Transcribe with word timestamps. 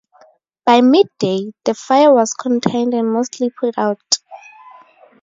By 0.65 0.81
mid-day, 0.81 1.51
the 1.63 1.75
fire 1.75 2.11
was 2.11 2.33
contained 2.33 2.95
and 2.95 3.13
mostly 3.13 3.51
put 3.51 3.77
out. 3.77 4.01